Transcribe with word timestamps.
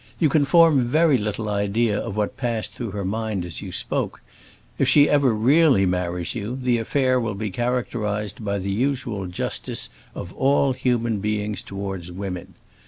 You 0.17 0.29
can 0.29 0.45
form 0.45 0.87
very 0.87 1.19
little 1.19 1.47
idea 1.47 1.95
of 1.95 2.15
what 2.17 2.35
passed 2.35 2.73
through 2.73 2.89
her 2.89 3.05
mind 3.05 3.45
as 3.45 3.61
you 3.61 3.71
spoke; 3.71 4.19
if 4.79 4.89
she 4.89 5.07
ever 5.07 5.31
really 5.31 5.85
marries 5.85 6.33
you, 6.33 6.57
the 6.59 6.79
affair 6.79 7.19
will 7.19 7.35
be 7.35 7.51
characterized 7.51 8.43
by 8.43 8.57
the 8.57 8.71
usual 8.71 9.27
justice 9.27 9.91
of 10.15 10.33
all 10.33 10.73
human 10.73 11.19
beings 11.19 11.61
towards 11.61 12.11
women. 12.11 12.55